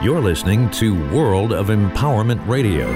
[0.00, 2.86] You're listening to World of Empowerment Radio,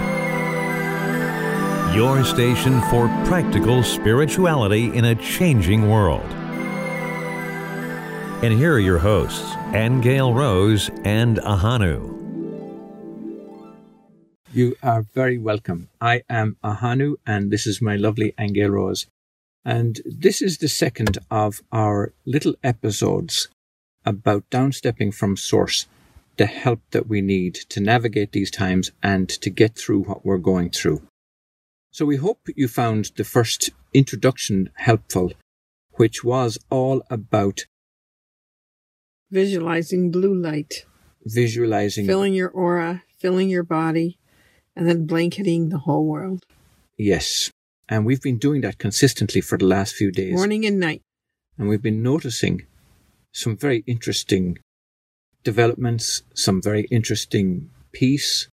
[1.92, 6.30] your station for practical spirituality in a changing world.
[8.44, 12.14] And here are your hosts, Angel Rose and Ahanu.
[14.52, 15.88] You are very welcome.
[16.00, 19.08] I am Ahanu, and this is my lovely Angel Rose.
[19.64, 23.48] And this is the second of our little episodes
[24.04, 25.88] about downstepping from source
[26.36, 30.38] the help that we need to navigate these times and to get through what we're
[30.38, 31.02] going through.
[31.90, 35.32] So we hope you found the first introduction helpful,
[35.92, 37.66] which was all about
[39.30, 40.86] visualizing blue light,
[41.24, 44.18] visualizing, filling your aura, filling your body,
[44.74, 46.46] and then blanketing the whole world.
[46.96, 47.50] Yes.
[47.88, 50.34] And we've been doing that consistently for the last few days.
[50.34, 51.02] Morning and night.
[51.58, 52.66] And we've been noticing
[53.32, 54.58] some very interesting
[55.42, 58.48] developments, some very interesting peace,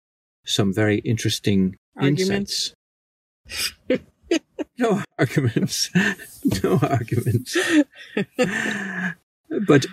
[0.45, 2.75] some very interesting arguments.
[4.79, 5.91] no arguments.
[6.63, 7.57] no arguments.
[9.67, 9.87] but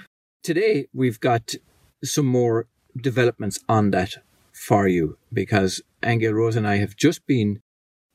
[0.44, 1.56] today we've got
[2.04, 2.68] some more
[3.00, 4.16] developments on that
[4.54, 7.62] for you because Angel Rose and I have just been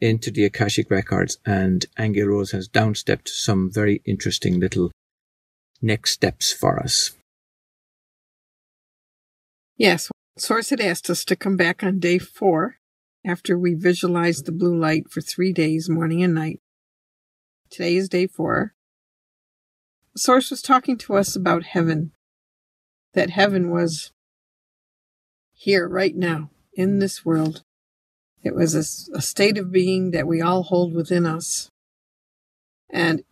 [0.01, 4.91] into the Akashic Records and Angel Rose has downstepped some very interesting little
[5.81, 7.13] next steps for us.
[9.77, 12.77] Yes, Source had asked us to come back on day four
[13.27, 16.61] after we visualized the blue light for three days, morning and night.
[17.69, 18.75] Today is day four.
[20.17, 22.13] Source was talking to us about heaven,
[23.13, 24.13] that heaven was
[25.53, 27.63] here right now in this world.
[28.43, 31.69] It was a, a state of being that we all hold within us.
[32.89, 33.25] And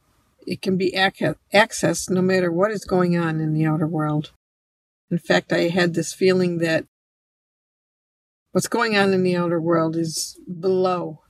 [0.47, 4.33] it can be ac- accessed no matter what is going on in the outer world.
[5.10, 6.86] In fact, I had this feeling that
[8.52, 11.20] what's going on in the outer world is below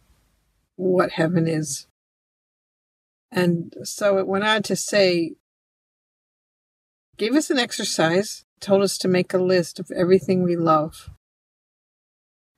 [0.77, 1.87] what heaven is.
[3.31, 5.35] And so it went on to say,
[7.17, 11.11] gave us an exercise, told us to make a list of everything we love.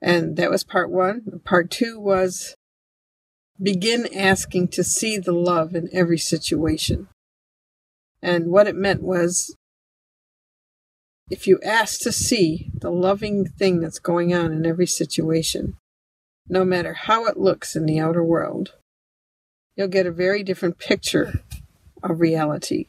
[0.03, 1.41] And that was part one.
[1.45, 2.55] Part two was
[3.61, 7.09] begin asking to see the love in every situation.
[8.21, 9.57] And what it meant was
[11.31, 15.77] if you ask to see the loving thing that's going on in every situation,
[16.49, 18.75] no matter how it looks in the outer world,
[19.75, 21.43] you'll get a very different picture
[22.03, 22.87] of reality.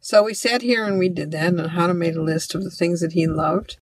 [0.00, 2.70] So we sat here and we did that, and Ahanu made a list of the
[2.70, 3.76] things that he loved.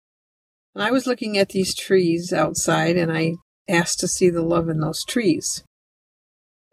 [0.75, 3.33] And I was looking at these trees outside, and I
[3.67, 5.63] asked to see the love in those trees.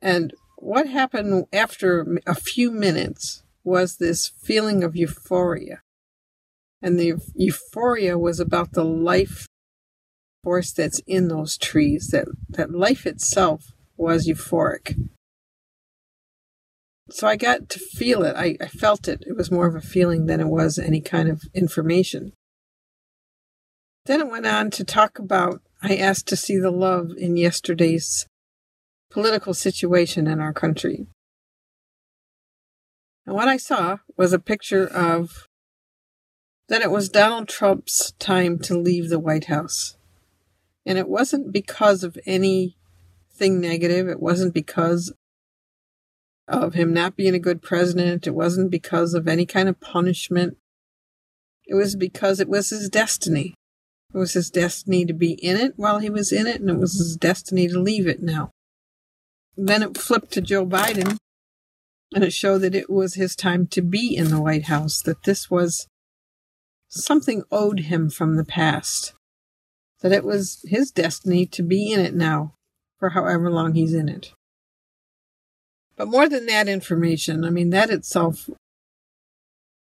[0.03, 5.81] And what happened after a few minutes was this feeling of euphoria
[6.81, 9.47] and the euphoria was about the life
[10.45, 14.97] force that's in those trees, that, that life itself was euphoric.
[17.11, 18.37] So I got to feel it.
[18.37, 19.25] I, I felt it.
[19.27, 22.33] It was more of a feeling than it was any kind of information.
[24.07, 28.27] Then it went on to talk about I asked to see the love in yesterday's
[29.11, 31.07] political situation in our country.
[33.27, 35.48] And what I saw was a picture of
[36.69, 39.97] that it was Donald Trump's time to leave the White House.
[40.85, 42.75] And it wasn't because of anything
[43.41, 44.09] negative.
[44.09, 45.13] It wasn't because
[46.47, 48.27] of him not being a good president.
[48.27, 50.57] It wasn't because of any kind of punishment.
[51.67, 53.55] It was because it was his destiny.
[54.15, 56.79] It was his destiny to be in it while he was in it, and it
[56.79, 58.51] was his destiny to leave it now.
[59.57, 61.19] Then it flipped to Joe Biden,
[62.15, 65.25] and it showed that it was his time to be in the White House, that
[65.25, 65.87] this was
[66.89, 69.13] something owed him from the past,
[70.01, 72.55] that it was his destiny to be in it now
[72.99, 74.33] for however long he's in it.
[75.97, 78.49] But more than that information, I mean, that itself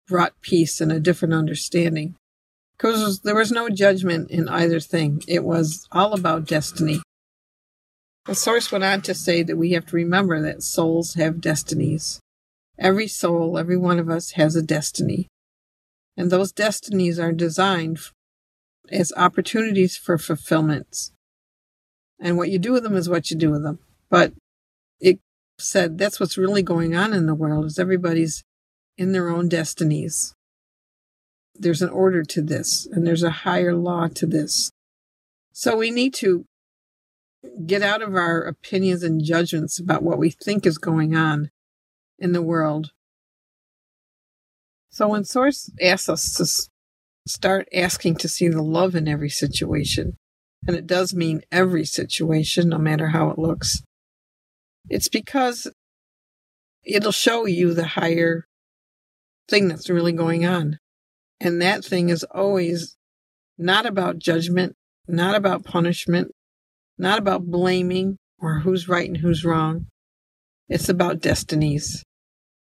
[0.07, 2.15] brought peace and a different understanding.
[2.77, 5.23] Because there was no judgment in either thing.
[5.27, 7.01] It was all about destiny.
[8.25, 12.19] The source went on to say that we have to remember that souls have destinies.
[12.77, 15.27] Every soul, every one of us has a destiny.
[16.17, 17.99] And those destinies are designed
[18.91, 21.11] as opportunities for fulfillments.
[22.19, 23.79] And what you do with them is what you do with them.
[24.09, 24.33] But
[24.99, 25.19] it
[25.57, 28.43] said that's what's really going on in the world is everybody's
[28.97, 30.35] in their own destinies.
[31.55, 34.71] There's an order to this and there's a higher law to this.
[35.53, 36.45] So we need to
[37.65, 41.49] get out of our opinions and judgments about what we think is going on
[42.19, 42.91] in the world
[44.91, 50.17] so when Source asks us to start asking to see the love in every situation,
[50.67, 53.81] and it does mean every situation, no matter how it looks,
[54.89, 55.67] it's because
[56.83, 58.45] it'll show you the higher
[59.47, 60.77] thing that's really going on.
[61.39, 62.95] And that thing is always
[63.57, 64.75] not about judgment,
[65.07, 66.31] not about punishment,
[66.97, 69.87] not about blaming or who's right and who's wrong.
[70.67, 72.03] It's about destinies.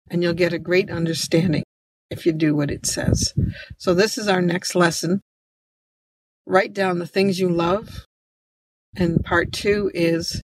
[0.09, 1.63] And you'll get a great understanding
[2.11, 3.33] if you do what it says.
[3.77, 5.21] So, this is our next lesson.
[6.45, 8.05] Write down the things you love.
[8.95, 10.41] And part two is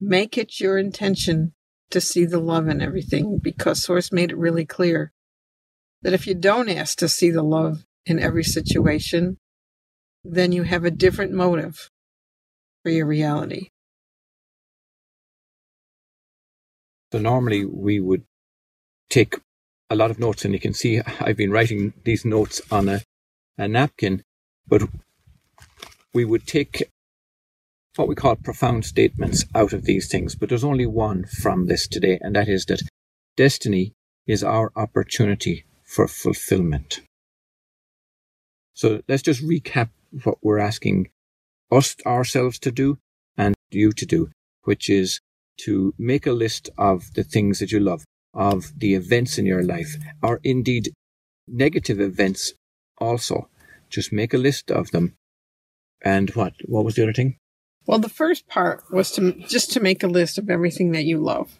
[0.00, 1.52] make it your intention
[1.90, 5.12] to see the love in everything because Source made it really clear
[6.02, 9.36] that if you don't ask to see the love in every situation,
[10.24, 11.90] then you have a different motive
[12.82, 13.68] for your reality.
[17.12, 18.24] So normally we would
[19.08, 19.36] take
[19.90, 23.02] a lot of notes, and you can see I've been writing these notes on a,
[23.58, 24.22] a napkin,
[24.66, 24.82] but
[26.14, 26.84] we would take
[27.96, 30.34] what we call profound statements out of these things.
[30.34, 32.82] But there's only one from this today, and that is that
[33.36, 33.92] destiny
[34.26, 37.00] is our opportunity for fulfillment.
[38.74, 39.90] So let's just recap
[40.22, 41.10] what we're asking
[41.70, 42.98] us ourselves to do
[43.36, 44.30] and you to do,
[44.62, 45.20] which is
[45.58, 48.04] to make a list of the things that you love,
[48.34, 50.92] of the events in your life, or indeed
[51.48, 52.54] negative events
[52.98, 53.48] also.
[53.88, 55.14] Just make a list of them.
[56.02, 56.54] And what?
[56.64, 57.36] What was the other thing?
[57.86, 61.18] Well, the first part was to just to make a list of everything that you
[61.18, 61.58] love.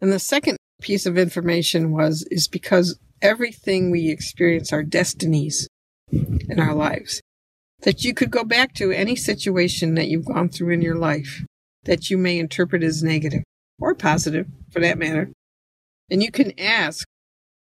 [0.00, 5.68] And the second piece of information was is because everything we experience are destinies
[6.10, 7.20] in our lives.
[7.82, 11.44] That you could go back to any situation that you've gone through in your life
[11.86, 13.42] that you may interpret as negative
[13.80, 15.30] or positive for that matter.
[16.10, 17.06] And you can ask,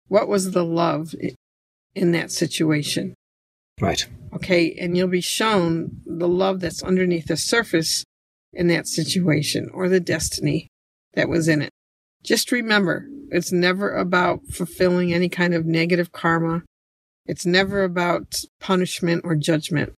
[0.08, 1.14] what was the love
[1.94, 3.14] in that situation?
[3.80, 4.06] Right.
[4.34, 4.74] Okay.
[4.74, 8.04] And you'll be shown the love that's underneath the surface
[8.52, 10.68] in that situation or the destiny
[11.14, 11.70] that was in it.
[12.22, 16.62] Just remember, it's never about fulfilling any kind of negative karma.
[17.26, 19.92] It's never about punishment or judgment.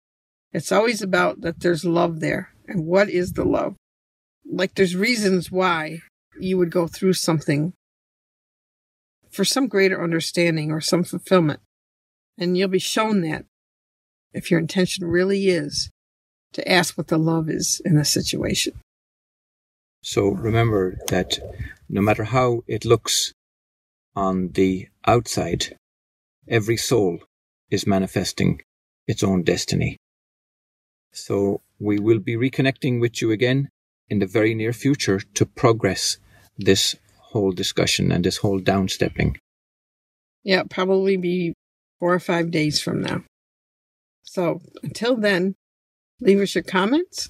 [0.51, 2.53] It's always about that there's love there.
[2.67, 3.75] And what is the love?
[4.45, 5.99] Like there's reasons why
[6.39, 7.73] you would go through something
[9.33, 11.59] for some greater understanding or some fulfillment.
[12.37, 13.45] And you'll be shown that
[14.33, 15.89] if your intention really is
[16.53, 18.73] to ask what the love is in the situation.
[20.01, 21.39] So remember that
[21.89, 23.33] no matter how it looks
[24.15, 25.77] on the outside,
[26.47, 27.19] every soul
[27.71, 28.61] is manifesting
[29.07, 29.97] its own destiny.
[31.11, 33.69] So we will be reconnecting with you again
[34.09, 36.17] in the very near future to progress
[36.57, 36.95] this
[37.33, 39.35] whole discussion and this whole downstepping.
[40.43, 41.53] Yeah, probably be
[41.99, 43.23] four or five days from now.
[44.23, 45.55] So until then,
[46.19, 47.29] leave us your comments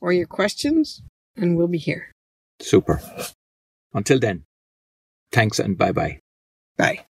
[0.00, 1.02] or your questions,
[1.36, 2.12] and we'll be here.
[2.60, 3.00] Super.
[3.92, 4.44] Until then,
[5.32, 6.20] thanks and bye bye.
[6.76, 7.07] Bye.